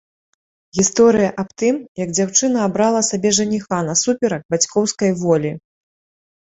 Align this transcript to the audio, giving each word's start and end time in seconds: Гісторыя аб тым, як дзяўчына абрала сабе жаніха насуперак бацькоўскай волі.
Гісторыя 0.77 1.29
аб 1.43 1.49
тым, 1.63 1.75
як 2.03 2.09
дзяўчына 2.15 2.65
абрала 2.69 3.01
сабе 3.11 3.29
жаніха 3.41 3.77
насуперак 3.93 4.41
бацькоўскай 4.57 5.11
волі. 5.23 5.51